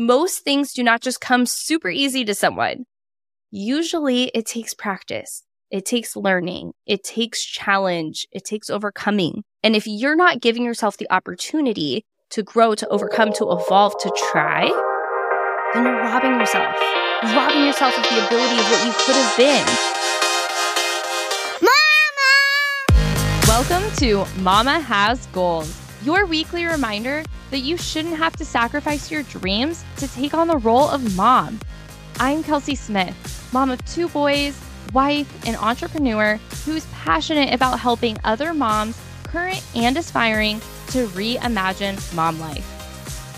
most 0.00 0.44
things 0.44 0.72
do 0.72 0.82
not 0.82 1.02
just 1.02 1.20
come 1.20 1.44
super 1.44 1.90
easy 1.90 2.24
to 2.24 2.34
someone. 2.34 2.86
Usually 3.50 4.28
it 4.28 4.46
takes 4.46 4.72
practice. 4.72 5.44
It 5.70 5.84
takes 5.84 6.16
learning. 6.16 6.72
It 6.86 7.04
takes 7.04 7.44
challenge. 7.44 8.26
It 8.32 8.46
takes 8.46 8.70
overcoming. 8.70 9.44
And 9.62 9.76
if 9.76 9.86
you're 9.86 10.16
not 10.16 10.40
giving 10.40 10.64
yourself 10.64 10.96
the 10.96 11.12
opportunity 11.12 12.06
to 12.30 12.42
grow, 12.42 12.74
to 12.76 12.88
overcome, 12.88 13.34
to 13.34 13.50
evolve, 13.52 13.92
to 14.00 14.10
try, 14.30 14.70
then 15.74 15.84
you're 15.84 16.00
robbing 16.00 16.40
yourself. 16.40 16.74
You're 17.22 17.34
robbing 17.34 17.66
yourself 17.66 17.94
of 17.98 18.02
the 18.04 18.26
ability 18.26 18.58
of 18.58 18.70
what 18.70 18.86
you 18.86 18.92
could 19.04 19.16
have 19.16 19.36
been. 19.36 19.66
Mama! 21.60 22.30
Welcome 23.46 23.90
to 23.98 24.24
Momma 24.40 24.80
Has 24.80 25.26
Goals, 25.26 25.78
your 26.02 26.24
weekly 26.24 26.64
reminder 26.64 27.22
that 27.50 27.60
you 27.60 27.76
shouldn't 27.76 28.16
have 28.16 28.36
to 28.36 28.44
sacrifice 28.44 29.10
your 29.10 29.22
dreams 29.24 29.84
to 29.96 30.08
take 30.08 30.34
on 30.34 30.48
the 30.48 30.58
role 30.58 30.88
of 30.88 31.16
mom. 31.16 31.60
I'm 32.18 32.42
Kelsey 32.42 32.74
Smith, 32.74 33.50
mom 33.52 33.70
of 33.70 33.84
two 33.84 34.08
boys 34.08 34.60
wife, 34.92 35.46
and 35.46 35.56
entrepreneur 35.56 36.38
who 36.64 36.76
is 36.76 36.86
passionate 36.86 37.52
about 37.52 37.78
helping 37.78 38.18
other 38.24 38.52
moms, 38.54 39.00
current 39.24 39.62
and 39.74 39.96
aspiring, 39.96 40.60
to 40.88 41.06
reimagine 41.08 42.14
mom 42.14 42.40
life. 42.40 42.66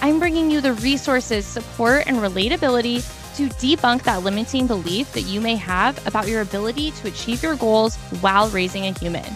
I'm 0.02 0.18
bringing 0.18 0.50
you 0.50 0.60
the 0.60 0.72
resources, 0.74 1.44
support, 1.46 2.04
and 2.06 2.16
relatability 2.18 3.06
to 3.36 3.48
debunk 3.48 4.02
that 4.02 4.22
limiting 4.22 4.66
belief 4.66 5.12
that 5.12 5.22
you 5.22 5.40
may 5.40 5.56
have 5.56 6.04
about 6.06 6.28
your 6.28 6.42
ability 6.42 6.90
to 6.92 7.08
achieve 7.08 7.42
your 7.42 7.56
goals 7.56 7.96
while 8.20 8.48
raising 8.50 8.86
a 8.86 8.98
human. 8.98 9.30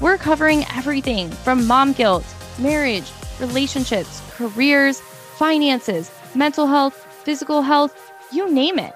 We're 0.00 0.18
covering 0.18 0.64
everything 0.74 1.30
from 1.30 1.66
mom 1.66 1.92
guilt, 1.92 2.24
marriage, 2.58 3.10
relationships, 3.42 4.22
careers, 4.36 5.00
finances, 5.36 6.12
mental 6.36 6.68
health, 6.68 6.94
physical 7.24 7.60
health, 7.60 8.12
you 8.32 8.48
name 8.50 8.78
it. 8.78 8.94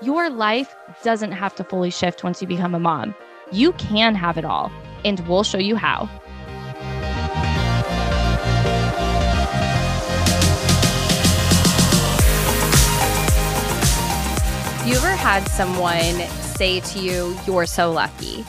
Your 0.00 0.30
life 0.30 0.74
doesn't 1.02 1.32
have 1.32 1.54
to 1.56 1.64
fully 1.64 1.90
shift 1.90 2.24
once 2.24 2.40
you 2.40 2.48
become 2.48 2.74
a 2.74 2.80
mom. 2.80 3.14
You 3.52 3.72
can 3.72 4.14
have 4.14 4.38
it 4.38 4.44
all, 4.46 4.72
and 5.04 5.20
we'll 5.28 5.44
show 5.44 5.58
you 5.58 5.76
how. 5.76 6.08
You 14.86 14.96
ever 14.96 15.10
had 15.10 15.46
someone 15.48 16.26
say 16.56 16.80
to 16.80 16.98
you, 16.98 17.36
You're 17.46 17.66
so 17.66 17.92
lucky? 17.92 18.46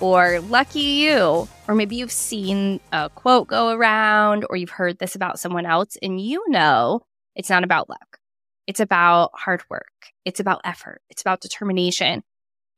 Or 0.00 0.40
lucky 0.40 0.80
you? 0.80 1.48
Or 1.68 1.74
maybe 1.74 1.96
you've 1.96 2.12
seen 2.12 2.80
a 2.92 3.08
quote 3.10 3.48
go 3.48 3.70
around, 3.70 4.44
or 4.50 4.56
you've 4.56 4.70
heard 4.70 4.98
this 4.98 5.14
about 5.14 5.38
someone 5.38 5.66
else, 5.66 5.96
and 6.02 6.20
you 6.20 6.44
know 6.48 7.02
it's 7.34 7.50
not 7.50 7.64
about 7.64 7.88
luck. 7.88 8.18
It's 8.66 8.80
about 8.80 9.30
hard 9.34 9.62
work. 9.70 10.12
It's 10.24 10.40
about 10.40 10.60
effort. 10.64 11.00
It's 11.10 11.22
about 11.22 11.40
determination. 11.40 12.22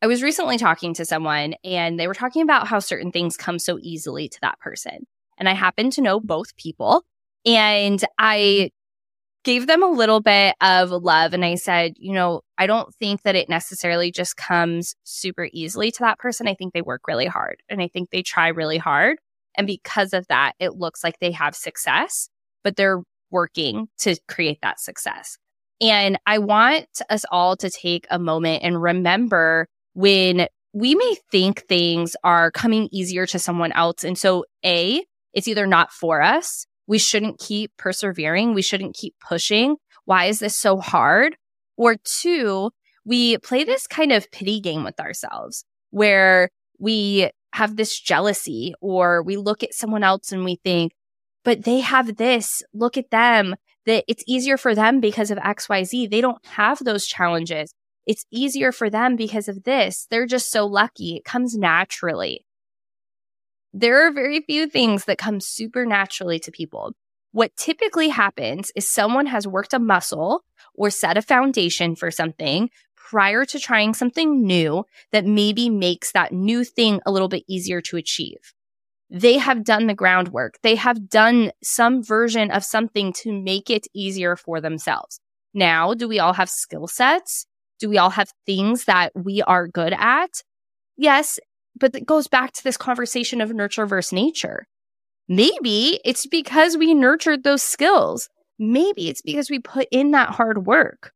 I 0.02 0.06
was 0.06 0.22
recently 0.22 0.58
talking 0.58 0.94
to 0.94 1.04
someone 1.04 1.54
and 1.64 1.98
they 1.98 2.06
were 2.06 2.14
talking 2.14 2.42
about 2.42 2.68
how 2.68 2.78
certain 2.78 3.10
things 3.10 3.36
come 3.36 3.58
so 3.58 3.78
easily 3.80 4.28
to 4.28 4.38
that 4.42 4.58
person. 4.60 5.06
And 5.38 5.48
I 5.48 5.54
happen 5.54 5.90
to 5.90 6.02
know 6.02 6.20
both 6.20 6.56
people. 6.56 7.04
And 7.46 8.02
I 8.18 8.70
gave 9.44 9.66
them 9.66 9.82
a 9.82 9.90
little 9.90 10.20
bit 10.20 10.54
of 10.60 10.90
love. 10.90 11.34
And 11.34 11.44
I 11.44 11.54
said, 11.54 11.92
you 11.96 12.12
know, 12.12 12.40
I 12.58 12.66
don't 12.66 12.92
think 12.94 13.22
that 13.22 13.36
it 13.36 13.48
necessarily 13.48 14.10
just 14.10 14.36
comes 14.36 14.94
super 15.04 15.48
easily 15.52 15.90
to 15.92 15.98
that 16.00 16.18
person. 16.18 16.48
I 16.48 16.54
think 16.54 16.72
they 16.72 16.82
work 16.82 17.02
really 17.06 17.26
hard 17.26 17.62
and 17.68 17.80
I 17.80 17.88
think 17.88 18.10
they 18.10 18.22
try 18.22 18.48
really 18.48 18.78
hard. 18.78 19.18
And 19.56 19.66
because 19.66 20.12
of 20.12 20.26
that, 20.28 20.54
it 20.58 20.74
looks 20.74 21.04
like 21.04 21.18
they 21.20 21.30
have 21.32 21.54
success, 21.54 22.28
but 22.64 22.76
they're 22.76 23.02
working 23.30 23.88
to 23.98 24.16
create 24.28 24.58
that 24.62 24.80
success. 24.80 25.36
And 25.80 26.18
I 26.26 26.38
want 26.38 26.86
us 27.10 27.24
all 27.30 27.56
to 27.56 27.68
take 27.68 28.06
a 28.10 28.18
moment 28.18 28.62
and 28.62 28.80
remember 28.80 29.68
when 29.92 30.46
we 30.72 30.94
may 30.94 31.16
think 31.30 31.64
things 31.68 32.16
are 32.24 32.50
coming 32.50 32.88
easier 32.90 33.26
to 33.26 33.38
someone 33.38 33.72
else. 33.72 34.04
And 34.04 34.18
so, 34.18 34.44
A, 34.64 35.04
it's 35.32 35.48
either 35.48 35.66
not 35.66 35.92
for 35.92 36.22
us. 36.22 36.66
We 36.86 36.98
shouldn't 36.98 37.38
keep 37.38 37.72
persevering. 37.76 38.54
We 38.54 38.62
shouldn't 38.62 38.94
keep 38.94 39.14
pushing. 39.26 39.76
Why 40.04 40.26
is 40.26 40.38
this 40.38 40.56
so 40.56 40.78
hard? 40.78 41.36
Or 41.76 41.96
two, 42.04 42.70
we 43.04 43.38
play 43.38 43.64
this 43.64 43.86
kind 43.86 44.12
of 44.12 44.30
pity 44.30 44.60
game 44.60 44.84
with 44.84 45.00
ourselves 45.00 45.64
where 45.90 46.50
we 46.78 47.30
have 47.52 47.76
this 47.76 47.98
jealousy 47.98 48.74
or 48.80 49.22
we 49.22 49.36
look 49.36 49.62
at 49.62 49.74
someone 49.74 50.02
else 50.02 50.32
and 50.32 50.44
we 50.44 50.56
think, 50.64 50.92
but 51.44 51.64
they 51.64 51.80
have 51.80 52.16
this. 52.16 52.62
Look 52.72 52.96
at 52.96 53.10
them 53.10 53.54
that 53.86 54.04
it's 54.08 54.24
easier 54.26 54.56
for 54.56 54.74
them 54.74 55.00
because 55.00 55.30
of 55.30 55.38
XYZ. 55.38 56.10
They 56.10 56.20
don't 56.20 56.44
have 56.46 56.78
those 56.80 57.06
challenges. 57.06 57.72
It's 58.06 58.26
easier 58.30 58.72
for 58.72 58.90
them 58.90 59.16
because 59.16 59.48
of 59.48 59.64
this. 59.64 60.06
They're 60.10 60.26
just 60.26 60.50
so 60.50 60.66
lucky. 60.66 61.16
It 61.16 61.24
comes 61.24 61.56
naturally. 61.56 62.44
There 63.74 64.06
are 64.06 64.12
very 64.12 64.40
few 64.40 64.68
things 64.68 65.04
that 65.04 65.18
come 65.18 65.40
supernaturally 65.40 66.38
to 66.40 66.50
people. 66.50 66.92
What 67.32 67.56
typically 67.56 68.08
happens 68.08 68.70
is 68.76 68.88
someone 68.88 69.26
has 69.26 69.46
worked 69.46 69.74
a 69.74 69.78
muscle 69.78 70.44
or 70.74 70.90
set 70.90 71.18
a 71.18 71.22
foundation 71.22 71.96
for 71.96 72.10
something 72.10 72.70
prior 72.96 73.44
to 73.44 73.58
trying 73.58 73.92
something 73.92 74.46
new 74.46 74.84
that 75.12 75.26
maybe 75.26 75.68
makes 75.68 76.12
that 76.12 76.32
new 76.32 76.64
thing 76.64 77.00
a 77.04 77.12
little 77.12 77.28
bit 77.28 77.44
easier 77.48 77.82
to 77.82 77.96
achieve 77.96 78.54
they 79.10 79.38
have 79.38 79.64
done 79.64 79.86
the 79.86 79.94
groundwork. 79.94 80.58
They 80.62 80.74
have 80.74 81.08
done 81.08 81.52
some 81.62 82.02
version 82.02 82.50
of 82.50 82.64
something 82.64 83.12
to 83.22 83.32
make 83.32 83.70
it 83.70 83.86
easier 83.94 84.34
for 84.36 84.60
themselves. 84.60 85.20
Now, 85.54 85.94
do 85.94 86.08
we 86.08 86.18
all 86.18 86.32
have 86.32 86.50
skill 86.50 86.88
sets? 86.88 87.46
Do 87.78 87.88
we 87.88 87.98
all 87.98 88.10
have 88.10 88.32
things 88.46 88.86
that 88.86 89.12
we 89.14 89.42
are 89.42 89.68
good 89.68 89.94
at? 89.96 90.42
Yes, 90.96 91.38
but 91.78 91.94
it 91.94 92.06
goes 92.06 92.28
back 92.28 92.52
to 92.52 92.64
this 92.64 92.76
conversation 92.76 93.40
of 93.40 93.52
nurture 93.52 93.86
versus 93.86 94.12
nature. 94.12 94.66
Maybe 95.28 96.00
it's 96.04 96.26
because 96.26 96.76
we 96.76 96.94
nurtured 96.94 97.44
those 97.44 97.62
skills. 97.62 98.28
Maybe 98.58 99.08
it's 99.08 99.22
because 99.22 99.50
we 99.50 99.58
put 99.58 99.88
in 99.90 100.12
that 100.12 100.30
hard 100.30 100.66
work. 100.66 101.12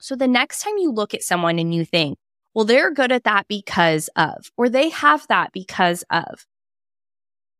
So 0.00 0.16
the 0.16 0.28
next 0.28 0.62
time 0.62 0.76
you 0.78 0.90
look 0.90 1.14
at 1.14 1.22
someone 1.22 1.58
and 1.58 1.72
you 1.74 1.84
think, 1.84 2.18
well, 2.54 2.64
they're 2.64 2.92
good 2.92 3.12
at 3.12 3.24
that 3.24 3.46
because 3.48 4.10
of, 4.16 4.50
or 4.56 4.68
they 4.68 4.90
have 4.90 5.26
that 5.28 5.52
because 5.52 6.04
of, 6.10 6.44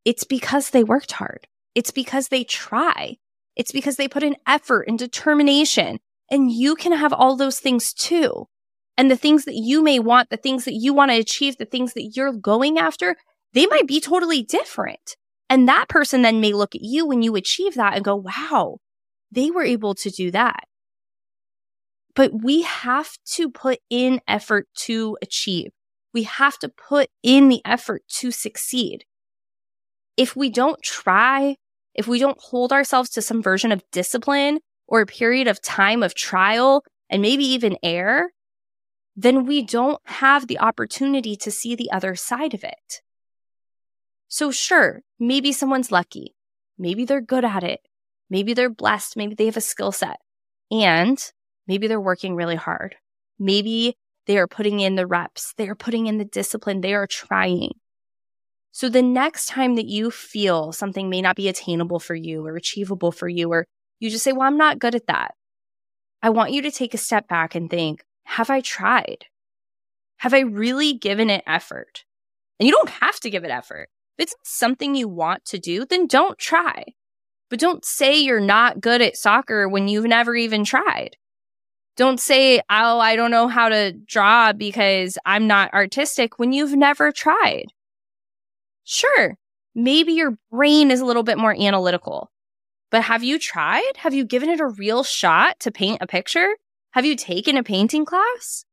it's 0.04 0.24
because 0.24 0.70
they 0.70 0.84
worked 0.84 1.12
hard. 1.12 1.46
It's 1.74 1.92
because 1.92 2.28
they 2.28 2.44
try. 2.44 3.16
It's 3.56 3.72
because 3.72 3.96
they 3.96 4.08
put 4.08 4.22
in 4.22 4.36
effort 4.46 4.88
and 4.88 4.98
determination. 4.98 6.00
And 6.30 6.50
you 6.50 6.74
can 6.74 6.92
have 6.92 7.12
all 7.12 7.36
those 7.36 7.60
things 7.60 7.92
too. 7.94 8.48
And 8.96 9.10
the 9.10 9.16
things 9.16 9.44
that 9.46 9.54
you 9.54 9.82
may 9.82 9.98
want, 9.98 10.30
the 10.30 10.36
things 10.36 10.64
that 10.64 10.74
you 10.74 10.92
want 10.92 11.10
to 11.10 11.18
achieve, 11.18 11.56
the 11.56 11.64
things 11.64 11.94
that 11.94 12.12
you're 12.14 12.32
going 12.32 12.78
after, 12.78 13.16
they 13.52 13.66
might 13.66 13.86
be 13.86 14.00
totally 14.00 14.42
different. 14.42 15.16
And 15.48 15.68
that 15.68 15.88
person 15.88 16.22
then 16.22 16.40
may 16.40 16.52
look 16.52 16.74
at 16.74 16.82
you 16.82 17.06
when 17.06 17.22
you 17.22 17.34
achieve 17.36 17.74
that 17.74 17.94
and 17.94 18.04
go, 18.04 18.16
wow, 18.16 18.78
they 19.30 19.50
were 19.50 19.64
able 19.64 19.94
to 19.96 20.10
do 20.10 20.30
that. 20.30 20.64
But 22.14 22.42
we 22.42 22.62
have 22.62 23.10
to 23.32 23.50
put 23.50 23.78
in 23.88 24.20
effort 24.28 24.68
to 24.84 25.16
achieve. 25.22 25.70
We 26.12 26.24
have 26.24 26.58
to 26.58 26.68
put 26.68 27.08
in 27.22 27.48
the 27.48 27.62
effort 27.64 28.02
to 28.18 28.30
succeed 28.30 29.04
if 30.16 30.36
we 30.36 30.50
don't 30.50 30.80
try, 30.82 31.56
if 31.94 32.06
we 32.06 32.18
don't 32.18 32.38
hold 32.40 32.72
ourselves 32.72 33.10
to 33.10 33.22
some 33.22 33.42
version 33.42 33.72
of 33.72 33.82
discipline 33.92 34.60
or 34.86 35.00
a 35.00 35.06
period 35.06 35.48
of 35.48 35.62
time 35.62 36.02
of 36.02 36.14
trial 36.14 36.84
and 37.10 37.22
maybe 37.22 37.44
even 37.44 37.76
error, 37.82 38.30
then 39.14 39.46
we 39.46 39.62
don't 39.62 40.00
have 40.04 40.46
the 40.46 40.58
opportunity 40.58 41.36
to 41.36 41.50
see 41.50 41.74
the 41.74 41.90
other 41.90 42.14
side 42.14 42.54
of 42.54 42.64
it. 42.64 43.02
So 44.28 44.50
sure, 44.50 45.02
maybe 45.18 45.52
someone's 45.52 45.92
lucky. 45.92 46.34
Maybe 46.78 47.04
they're 47.04 47.20
good 47.20 47.44
at 47.44 47.62
it. 47.62 47.80
Maybe 48.30 48.54
they're 48.54 48.70
blessed. 48.70 49.16
Maybe 49.16 49.34
they 49.34 49.44
have 49.44 49.58
a 49.58 49.60
skill 49.60 49.92
set 49.92 50.18
and 50.70 51.22
maybe 51.66 51.86
they're 51.86 52.00
working 52.00 52.34
really 52.34 52.56
hard. 52.56 52.96
Maybe 53.38 53.96
they 54.26 54.38
are 54.38 54.46
putting 54.46 54.80
in 54.80 54.94
the 54.94 55.06
reps. 55.06 55.52
They 55.58 55.68
are 55.68 55.74
putting 55.74 56.06
in 56.06 56.16
the 56.16 56.24
discipline. 56.24 56.80
They 56.80 56.94
are 56.94 57.06
trying. 57.06 57.72
So 58.70 58.88
the 58.88 59.02
next 59.02 59.46
time 59.46 59.74
that 59.74 59.86
you 59.86 60.10
feel 60.10 60.72
something 60.72 61.10
may 61.10 61.20
not 61.20 61.36
be 61.36 61.48
attainable 61.48 62.00
for 62.00 62.14
you 62.14 62.46
or 62.46 62.56
achievable 62.56 63.12
for 63.12 63.28
you, 63.28 63.52
or 63.52 63.66
you 64.00 64.08
just 64.08 64.24
say, 64.24 64.32
well, 64.32 64.48
I'm 64.48 64.56
not 64.56 64.78
good 64.78 64.94
at 64.94 65.08
that. 65.08 65.34
I 66.22 66.30
want 66.30 66.52
you 66.52 66.62
to 66.62 66.70
take 66.70 66.94
a 66.94 66.98
step 66.98 67.28
back 67.28 67.54
and 67.54 67.68
think, 67.68 68.02
have 68.24 68.50
I 68.50 68.60
tried? 68.60 69.26
Have 70.18 70.34
I 70.34 70.40
really 70.40 70.92
given 70.94 71.30
it 71.30 71.44
effort? 71.46 72.04
And 72.58 72.66
you 72.66 72.72
don't 72.72 72.90
have 72.90 73.18
to 73.20 73.30
give 73.30 73.44
it 73.44 73.50
effort. 73.50 73.88
If 74.18 74.24
it's 74.24 74.34
something 74.44 74.94
you 74.94 75.08
want 75.08 75.44
to 75.46 75.58
do, 75.58 75.84
then 75.84 76.06
don't 76.06 76.38
try. 76.38 76.84
But 77.50 77.58
don't 77.58 77.84
say 77.84 78.18
you're 78.18 78.40
not 78.40 78.80
good 78.80 79.02
at 79.02 79.16
soccer 79.16 79.68
when 79.68 79.88
you've 79.88 80.04
never 80.06 80.34
even 80.36 80.64
tried. 80.64 81.16
Don't 81.96 82.20
say, 82.20 82.60
oh, 82.70 82.98
I 83.00 83.16
don't 83.16 83.30
know 83.30 83.48
how 83.48 83.68
to 83.68 83.92
draw 83.92 84.52
because 84.52 85.18
I'm 85.26 85.46
not 85.46 85.74
artistic 85.74 86.38
when 86.38 86.52
you've 86.52 86.74
never 86.74 87.12
tried. 87.12 87.66
Sure, 88.84 89.36
maybe 89.74 90.12
your 90.12 90.38
brain 90.50 90.90
is 90.90 91.00
a 91.00 91.04
little 91.04 91.22
bit 91.22 91.38
more 91.38 91.54
analytical, 91.54 92.30
But 92.92 93.02
have 93.04 93.24
you 93.24 93.38
tried? 93.38 93.92
Have 93.96 94.14
you 94.14 94.24
given 94.24 94.50
it 94.50 94.60
a 94.60 94.66
real 94.68 95.02
shot 95.02 95.58
to 95.60 95.72
paint 95.72 95.98
a 96.02 96.06
picture? 96.06 96.54
Have 96.92 97.06
you 97.06 97.16
taken 97.16 97.56
a 97.56 97.62
painting 97.62 98.04
class? 98.04 98.66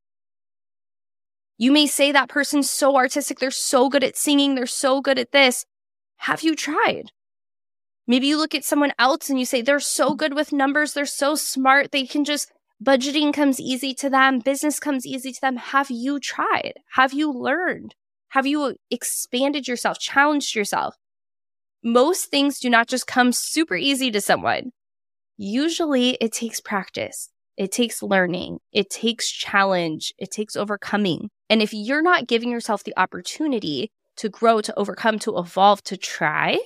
You 1.57 1.71
may 1.71 1.87
say 1.87 2.11
that 2.11 2.27
person's 2.27 2.69
so 2.69 2.97
artistic, 2.97 3.39
they're 3.39 3.49
so 3.49 3.87
good 3.87 4.03
at 4.03 4.17
singing, 4.17 4.55
they're 4.55 4.65
so 4.65 4.99
good 4.99 5.17
at 5.17 5.31
this. 5.31 5.65
Have 6.17 6.41
you 6.41 6.53
tried? 6.53 7.11
Maybe 8.07 8.27
you 8.27 8.37
look 8.37 8.53
at 8.53 8.65
someone 8.65 8.91
else 8.99 9.29
and 9.29 9.39
you 9.39 9.45
say, 9.45 9.61
they're 9.61 9.79
so 9.79 10.15
good 10.15 10.33
with 10.33 10.51
numbers, 10.51 10.93
they're 10.93 11.05
so 11.05 11.35
smart, 11.35 11.93
they 11.93 12.05
can 12.05 12.25
just, 12.25 12.51
budgeting 12.83 13.33
comes 13.33 13.57
easy 13.59 13.93
to 13.95 14.09
them, 14.09 14.39
business 14.39 14.79
comes 14.81 15.05
easy 15.05 15.31
to 15.31 15.39
them. 15.39 15.55
Have 15.55 15.89
you 15.89 16.19
tried? 16.19 16.73
Have 16.95 17.13
you 17.13 17.31
learned? 17.31 17.95
Have 18.29 18.45
you 18.45 18.75
expanded 18.91 19.65
yourself, 19.65 19.97
challenged 19.97 20.55
yourself? 20.55 20.95
Most 21.81 22.25
things 22.25 22.59
do 22.59 22.69
not 22.69 22.89
just 22.89 23.07
come 23.07 23.31
super 23.31 23.77
easy 23.77 24.11
to 24.11 24.19
someone. 24.19 24.71
Usually 25.37 26.17
it 26.19 26.33
takes 26.33 26.59
practice. 26.59 27.29
It 27.59 27.73
takes 27.73 28.01
learning. 28.01 28.59
It 28.71 28.89
takes 28.89 29.29
challenge. 29.29 30.13
It 30.17 30.31
takes 30.31 30.55
overcoming. 30.55 31.29
And 31.49 31.61
if 31.61 31.73
you're 31.73 32.01
not 32.01 32.25
giving 32.25 32.49
yourself 32.49 32.85
the 32.85 32.97
opportunity 32.97 33.91
to 34.15 34.29
grow, 34.29 34.61
to 34.61 34.73
overcome, 34.79 35.19
to 35.19 35.37
evolve, 35.37 35.83
to 35.83 35.97
try, 35.97 36.57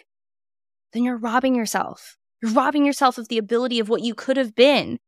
then 0.93 1.03
you're 1.03 1.17
robbing 1.17 1.55
yourself. 1.55 2.15
You're 2.43 2.51
robbing 2.51 2.85
yourself 2.85 3.17
of 3.17 3.27
the 3.27 3.39
ability 3.39 3.79
of 3.79 3.89
what 3.89 4.03
you 4.03 4.13
could 4.13 4.37
have 4.37 4.53
been. 4.53 4.99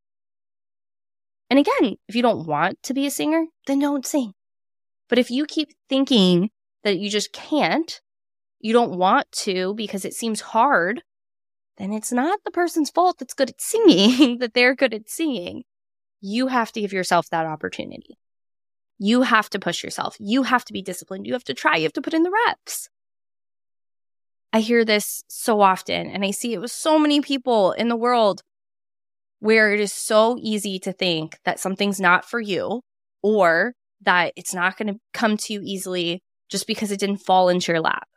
And 1.48 1.60
again, 1.60 1.94
if 2.08 2.16
you 2.16 2.22
don't 2.22 2.48
want 2.48 2.82
to 2.82 2.92
be 2.92 3.06
a 3.06 3.10
singer, 3.10 3.44
then 3.68 3.78
don't 3.78 4.04
sing. 4.04 4.32
But 5.08 5.20
if 5.20 5.30
you 5.30 5.46
keep 5.46 5.68
thinking 5.88 6.50
that 6.82 6.98
you 6.98 7.08
just 7.08 7.32
can't, 7.32 8.00
you 8.58 8.72
don't 8.72 8.98
want 8.98 9.30
to 9.44 9.72
because 9.74 10.04
it 10.04 10.14
seems 10.14 10.40
hard, 10.40 11.04
then 11.78 11.92
it's 11.92 12.10
not 12.10 12.40
the 12.44 12.50
person's 12.50 12.90
fault 12.90 13.18
that's 13.20 13.34
good 13.34 13.50
at 13.50 13.60
singing, 13.60 14.38
that 14.40 14.52
they're 14.52 14.74
good 14.74 14.92
at 14.92 15.08
singing. 15.08 15.62
You 16.20 16.48
have 16.48 16.72
to 16.72 16.80
give 16.80 16.92
yourself 16.92 17.28
that 17.30 17.46
opportunity. 17.46 18.18
You 18.98 19.22
have 19.22 19.50
to 19.50 19.58
push 19.58 19.84
yourself. 19.84 20.16
You 20.18 20.44
have 20.44 20.64
to 20.64 20.72
be 20.72 20.82
disciplined. 20.82 21.26
You 21.26 21.34
have 21.34 21.44
to 21.44 21.54
try. 21.54 21.76
You 21.76 21.84
have 21.84 21.92
to 21.94 22.02
put 22.02 22.14
in 22.14 22.22
the 22.22 22.32
reps. 22.46 22.88
I 24.52 24.60
hear 24.60 24.84
this 24.84 25.22
so 25.28 25.60
often 25.60 26.08
and 26.08 26.24
I 26.24 26.30
see 26.30 26.54
it 26.54 26.60
with 26.60 26.70
so 26.70 26.98
many 26.98 27.20
people 27.20 27.72
in 27.72 27.88
the 27.88 27.96
world 27.96 28.42
where 29.40 29.72
it 29.74 29.80
is 29.80 29.92
so 29.92 30.38
easy 30.40 30.78
to 30.78 30.92
think 30.92 31.38
that 31.44 31.60
something's 31.60 32.00
not 32.00 32.24
for 32.24 32.40
you 32.40 32.80
or 33.22 33.74
that 34.02 34.32
it's 34.36 34.54
not 34.54 34.78
going 34.78 34.94
to 34.94 35.00
come 35.12 35.36
to 35.36 35.52
you 35.52 35.60
easily 35.62 36.22
just 36.48 36.66
because 36.66 36.90
it 36.90 37.00
didn't 37.00 37.18
fall 37.18 37.48
into 37.48 37.72
your 37.72 37.80
lap. 37.80 38.08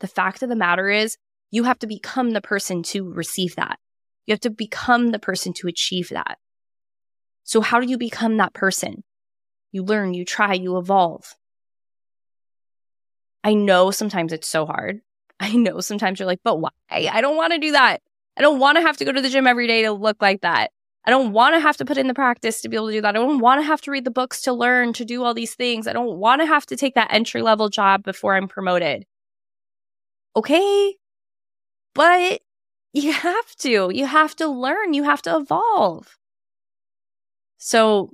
The 0.00 0.06
fact 0.06 0.42
of 0.42 0.48
the 0.48 0.56
matter 0.56 0.88
is, 0.88 1.16
you 1.50 1.64
have 1.64 1.78
to 1.80 1.86
become 1.86 2.30
the 2.30 2.40
person 2.40 2.82
to 2.84 3.12
receive 3.12 3.56
that. 3.56 3.78
You 4.26 4.32
have 4.32 4.40
to 4.40 4.50
become 4.50 5.10
the 5.10 5.18
person 5.18 5.52
to 5.54 5.68
achieve 5.68 6.10
that. 6.10 6.38
So 7.44 7.60
how 7.60 7.80
do 7.80 7.86
you 7.86 7.98
become 7.98 8.36
that 8.36 8.54
person? 8.54 9.04
You 9.72 9.82
learn, 9.82 10.14
you 10.14 10.24
try, 10.24 10.54
you 10.54 10.78
evolve. 10.78 11.34
I 13.44 13.54
know 13.54 13.90
sometimes 13.90 14.32
it's 14.32 14.48
so 14.48 14.66
hard. 14.66 15.00
I 15.40 15.56
know 15.56 15.80
sometimes 15.80 16.18
you're 16.18 16.26
like, 16.26 16.40
but 16.44 16.60
why? 16.60 16.70
I 16.90 17.20
don't 17.20 17.36
want 17.36 17.52
to 17.52 17.58
do 17.58 17.72
that. 17.72 18.00
I 18.36 18.42
don't 18.42 18.60
want 18.60 18.76
to 18.76 18.82
have 18.82 18.96
to 18.98 19.04
go 19.04 19.12
to 19.12 19.20
the 19.20 19.28
gym 19.28 19.46
every 19.46 19.66
day 19.66 19.82
to 19.82 19.92
look 19.92 20.22
like 20.22 20.42
that. 20.42 20.70
I 21.04 21.10
don't 21.10 21.32
want 21.32 21.56
to 21.56 21.60
have 21.60 21.76
to 21.78 21.84
put 21.84 21.98
in 21.98 22.06
the 22.06 22.14
practice 22.14 22.60
to 22.60 22.68
be 22.68 22.76
able 22.76 22.86
to 22.86 22.92
do 22.92 23.00
that. 23.00 23.16
I 23.16 23.18
don't 23.18 23.40
want 23.40 23.60
to 23.60 23.66
have 23.66 23.80
to 23.82 23.90
read 23.90 24.04
the 24.04 24.10
books 24.10 24.40
to 24.42 24.52
learn 24.52 24.92
to 24.94 25.04
do 25.04 25.24
all 25.24 25.34
these 25.34 25.54
things. 25.54 25.88
I 25.88 25.92
don't 25.92 26.16
want 26.16 26.40
to 26.42 26.46
have 26.46 26.64
to 26.66 26.76
take 26.76 26.94
that 26.94 27.12
entry 27.12 27.42
level 27.42 27.68
job 27.68 28.04
before 28.04 28.36
I'm 28.36 28.46
promoted. 28.46 29.04
Okay. 30.36 30.96
But 31.94 32.40
you 32.92 33.12
have 33.12 33.56
to. 33.56 33.90
You 33.92 34.06
have 34.06 34.36
to 34.36 34.46
learn. 34.46 34.94
You 34.94 35.02
have 35.02 35.22
to 35.22 35.36
evolve. 35.36 36.16
So 37.64 38.10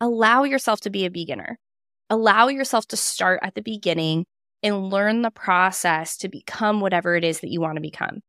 allow 0.00 0.44
yourself 0.44 0.80
to 0.80 0.90
be 0.90 1.04
a 1.04 1.10
beginner. 1.10 1.58
Allow 2.08 2.48
yourself 2.48 2.86
to 2.86 2.96
start 2.96 3.40
at 3.42 3.54
the 3.54 3.60
beginning 3.60 4.24
and 4.62 4.88
learn 4.88 5.20
the 5.20 5.30
process 5.30 6.16
to 6.16 6.30
become 6.30 6.80
whatever 6.80 7.14
it 7.14 7.22
is 7.22 7.40
that 7.40 7.50
you 7.50 7.60
want 7.60 7.76
to 7.76 7.82
become. 7.82 8.20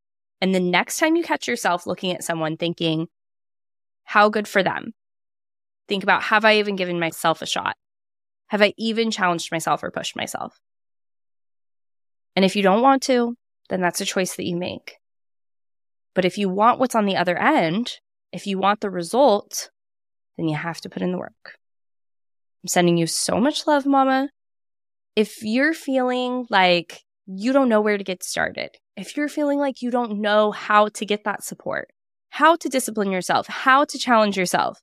And 0.42 0.53
the 0.53 0.59
next 0.59 0.98
time 1.00 1.15
you 1.15 1.24
catch 1.24 1.48
yourself 1.48 1.88
looking 1.88 2.12
at 2.12 2.25
someone 2.25 2.57
thinking, 2.57 3.07
how 4.03 4.27
good 4.27 4.45
for 4.45 4.62
them? 4.62 4.92
Think 5.88 6.03
about, 6.03 6.24
have 6.24 6.44
I 6.44 6.57
even 6.57 6.75
given 6.75 7.00
myself 7.00 7.42
a 7.42 7.45
shot? 7.45 7.77
Have 8.48 8.62
I 8.62 8.74
even 8.75 9.09
challenged 9.09 9.53
myself 9.53 9.81
or 9.83 9.89
pushed 9.89 10.18
myself? 10.18 10.59
And 12.36 12.44
if 12.44 12.57
you 12.57 12.62
don't 12.62 12.81
want 12.81 13.03
to, 13.03 13.38
then 13.69 13.80
that's 13.80 14.01
a 14.01 14.06
choice 14.06 14.36
that 14.36 14.45
you 14.45 14.57
make. 14.57 14.98
But 16.13 16.25
if 16.25 16.38
you 16.38 16.50
want 16.50 16.77
what's 16.77 16.95
on 16.95 17.06
the 17.06 17.15
other 17.15 17.38
end, 17.38 18.00
if 18.33 18.45
you 18.48 18.57
want 18.57 18.81
the 18.81 18.89
result, 18.89 19.69
then 20.38 20.48
you 20.48 20.56
have 20.56 20.81
to 20.81 20.89
put 20.89 21.01
in 21.01 21.12
the 21.12 21.18
work. 21.18 21.57
I'm 22.63 22.68
sending 22.68 22.98
you 22.98 23.07
so 23.07 23.39
much 23.39 23.68
love, 23.68 23.86
mama. 23.86 24.30
If 25.16 25.44
you're 25.44 25.74
feeling 25.74 26.48
like 26.50 27.01
you 27.25 27.54
don't 27.54 27.69
know 27.69 27.81
where 27.81 27.98
to 27.98 28.04
get 28.04 28.24
started, 28.24 28.72
if 28.95 29.18
you're 29.18 29.30
feeling 29.30 29.60
like 29.60 29.81
you 29.81 29.92
don't 29.92 30.22
know 30.22 30.51
how 30.51 30.89
to 30.89 31.06
get 31.06 31.24
that 31.24 31.44
support, 31.44 31.89
how 32.30 32.56
to 32.56 32.69
discipline 32.69 33.12
yourself, 33.12 33.48
how 33.48 33.86
to 33.86 33.98
challenge 33.98 34.38
yourself, 34.38 34.80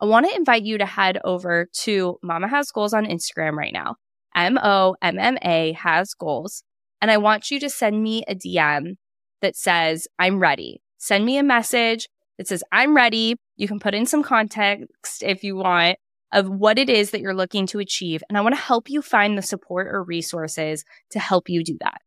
I 0.00 0.06
want 0.06 0.28
to 0.28 0.36
invite 0.36 0.64
you 0.64 0.78
to 0.78 0.86
head 0.86 1.18
over 1.24 1.68
to 1.80 2.18
Momma 2.22 2.48
Has 2.48 2.70
Goals 2.70 2.92
on 2.92 3.06
Instagram 3.06 3.54
right 3.54 3.72
now. 3.72 3.96
M 4.34 4.58
O 4.62 4.96
M 5.00 5.18
M 5.18 5.38
A 5.42 5.72
has 5.72 6.14
goals. 6.14 6.62
And 7.00 7.10
I 7.10 7.16
want 7.18 7.50
you 7.50 7.60
to 7.60 7.70
send 7.70 8.02
me 8.02 8.24
a 8.26 8.34
DM 8.34 8.96
that 9.40 9.56
says, 9.56 10.08
I'm 10.18 10.40
ready. 10.40 10.82
Send 10.98 11.24
me 11.24 11.38
a 11.38 11.42
message 11.42 12.08
that 12.38 12.48
says, 12.48 12.64
I'm 12.72 12.94
ready. 12.96 13.36
You 13.56 13.68
can 13.68 13.80
put 13.80 13.94
in 13.94 14.06
some 14.06 14.22
context 14.22 15.22
if 15.22 15.44
you 15.44 15.56
want 15.56 15.98
of 16.32 16.48
what 16.48 16.78
it 16.78 16.90
is 16.90 17.12
that 17.12 17.20
you're 17.20 17.34
looking 17.34 17.66
to 17.68 17.78
achieve. 17.78 18.22
And 18.28 18.36
I 18.36 18.40
want 18.40 18.54
to 18.54 18.60
help 18.60 18.90
you 18.90 19.02
find 19.02 19.38
the 19.38 19.42
support 19.42 19.86
or 19.86 20.02
resources 20.02 20.84
to 21.10 21.20
help 21.20 21.48
you 21.48 21.62
do 21.62 21.78
that. 21.80 22.00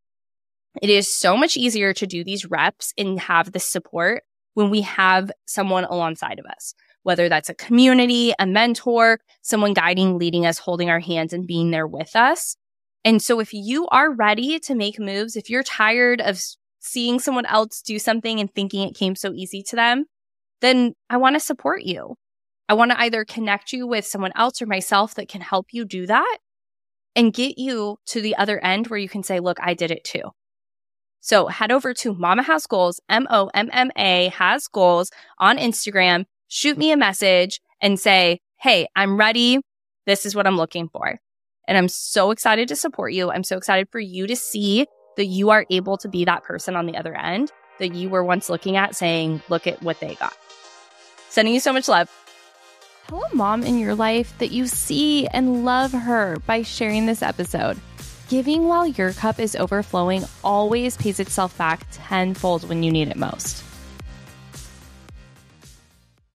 It 0.82 0.90
is 0.90 1.12
so 1.12 1.38
much 1.38 1.58
easier 1.58 1.94
to 1.94 2.06
do 2.06 2.24
these 2.24 2.46
reps 2.46 2.94
and 2.98 3.20
have 3.20 3.52
the 3.52 3.60
support 3.60 4.24
when 4.54 4.70
we 4.70 4.82
have 4.82 5.32
someone 5.46 5.86
alongside 5.86 6.40
of 6.40 6.46
us, 6.46 6.74
whether 7.04 7.30
that's 7.30 7.50
a 7.50 7.56
community, 7.56 8.34
a 8.38 8.46
mentor, 8.46 9.20
someone 9.42 9.74
guiding, 9.74 10.18
leading 10.18 10.46
us, 10.46 10.58
holding 10.58 10.90
our 10.90 11.00
hands 11.00 11.32
and 11.32 11.48
being 11.48 11.72
there 11.72 11.88
with 11.88 12.16
us. 12.16 12.58
And 13.06 13.22
so 13.22 13.40
if 13.40 13.54
you 13.54 13.88
are 13.88 14.12
ready 14.12 14.60
to 14.60 14.76
make 14.76 15.00
moves, 15.00 15.36
if 15.36 15.50
you're 15.50 15.64
tired 15.64 16.20
of 16.22 16.42
seeing 16.80 17.20
someone 17.20 17.46
else 17.46 17.82
do 17.82 17.98
something 17.98 18.40
and 18.40 18.54
thinking 18.54 18.88
it 18.88 18.96
came 18.96 19.16
so 19.16 19.32
easy 19.34 19.64
to 19.64 19.76
them, 19.76 20.06
then 20.62 20.94
I 21.10 21.18
want 21.18 21.36
to 21.36 21.40
support 21.40 21.84
you. 21.84 22.16
I 22.70 22.74
want 22.74 22.92
to 22.92 23.00
either 23.00 23.24
connect 23.24 23.72
you 23.72 23.88
with 23.88 24.06
someone 24.06 24.34
else 24.36 24.62
or 24.62 24.66
myself 24.66 25.16
that 25.16 25.30
can 25.30 25.42
help 25.42 25.68
you 25.72 25.86
do 25.86 26.06
that 26.08 26.38
and 27.16 27.34
get 27.34 27.58
you 27.58 27.98
to 28.08 28.22
the 28.22 28.36
other 28.36 28.60
end 28.64 28.88
where 28.88 29.00
you 29.00 29.10
can 29.10 29.24
say, 29.24 29.40
look, 29.40 29.58
I 29.62 29.74
did 29.74 29.92
it 29.92 30.04
too. 30.04 30.32
So 31.20 31.48
head 31.48 31.72
over 31.72 31.94
to 31.96 32.14
Momma 32.14 32.44
Has 32.44 32.68
Goals, 32.68 33.02
M 33.10 33.28
O 33.30 33.50
M 33.54 33.70
M 33.74 33.92
A 33.98 34.30
has 34.30 34.68
goals 34.68 35.12
on 35.40 35.58
Instagram. 35.58 36.26
Shoot 36.48 36.78
me 36.78 36.92
a 36.92 36.98
message 36.98 37.60
and 37.82 38.00
say, 38.00 38.40
Hey, 38.60 38.88
I'm 38.96 39.18
ready. 39.18 39.60
This 40.06 40.26
is 40.26 40.36
what 40.36 40.48
I'm 40.48 40.58
looking 40.58 40.90
for. 40.90 41.20
And 41.68 41.78
I'm 41.78 41.90
so 41.90 42.32
excited 42.32 42.70
to 42.70 42.76
support 42.76 43.14
you. 43.14 43.30
I'm 43.30 43.44
so 43.44 43.58
excited 43.58 43.90
for 43.92 44.00
you 44.00 44.26
to 44.28 44.36
see 44.36 44.88
that 45.18 45.26
you 45.26 45.50
are 45.50 45.66
able 45.70 45.98
to 45.98 46.08
be 46.08 46.24
that 46.26 46.44
person 46.44 46.76
on 46.76 46.86
the 46.86 46.96
other 46.96 47.14
end 47.14 47.52
that 47.80 47.94
you 47.94 48.10
were 48.10 48.24
once 48.24 48.50
looking 48.50 48.78
at 48.78 48.96
saying, 48.96 49.42
look 49.50 49.68
at 49.68 49.82
what 49.84 50.00
they 50.00 50.16
got. 50.16 50.34
Sending 51.30 51.54
you 51.54 51.60
so 51.60 51.74
much 51.74 51.88
love. 51.88 52.10
Tell 53.08 53.24
a 53.24 53.36
mom 53.36 53.64
in 53.64 53.80
your 53.80 53.96
life 53.96 54.38
that 54.40 54.52
you 54.52 54.68
see 54.68 55.28
and 55.28 55.64
love 55.64 55.94
her 55.94 56.38
by 56.46 56.64
sharing 56.64 57.06
this 57.06 57.22
episode. 57.22 57.80
Giving 58.28 58.68
while 58.68 58.86
your 58.86 59.14
cup 59.14 59.40
is 59.40 59.56
overflowing 59.56 60.26
always 60.44 60.98
pays 60.98 61.20
itself 61.20 61.58
back 61.58 61.88
tenfold 61.92 62.68
when 62.68 62.84
you 62.84 62.92
need 62.92 63.08
it 63.08 63.16
most. 63.16 63.67